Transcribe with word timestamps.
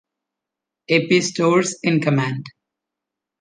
A. 0.89 1.05
P. 1.07 1.21
Storrs 1.21 1.77
in 1.83 2.01
command. 2.01 2.47